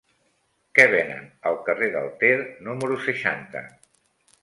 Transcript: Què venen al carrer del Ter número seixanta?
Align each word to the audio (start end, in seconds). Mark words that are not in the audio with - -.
Què 0.79 0.85
venen 0.93 1.27
al 1.51 1.59
carrer 1.69 1.91
del 1.99 2.09
Ter 2.25 2.33
número 2.71 3.01
seixanta? 3.09 3.67